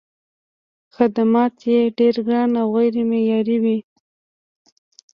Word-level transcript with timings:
خدمات 0.95 1.55
یې 1.71 1.79
ډېر 1.99 2.15
ګران 2.27 2.51
او 2.61 2.67
غیر 2.75 2.95
معیاري 3.09 3.57
وي. 3.63 3.77